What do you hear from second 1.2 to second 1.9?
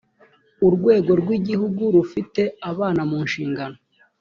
rw igihugu